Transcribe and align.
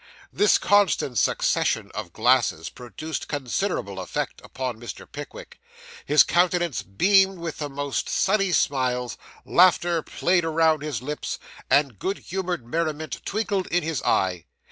This 0.33 0.57
constant 0.57 1.19
succession 1.19 1.91
of 1.93 2.11
glasses 2.11 2.71
produced 2.71 3.27
considerable 3.27 3.99
effect 3.99 4.41
upon 4.43 4.79
Mr. 4.79 5.05
Pickwick; 5.05 5.61
his 6.07 6.23
countenance 6.23 6.81
beamed 6.81 7.37
with 7.37 7.59
the 7.59 7.69
most 7.69 8.09
sunny 8.09 8.51
smiles, 8.51 9.15
laughter 9.45 10.01
played 10.01 10.43
around 10.43 10.81
his 10.81 11.03
lips, 11.03 11.37
and 11.69 11.99
good 11.99 12.17
humoured 12.17 12.65
merriment 12.65 13.21
twinkled 13.25 13.67
in 13.67 13.83
his 13.83 14.01
eye. 14.01 14.45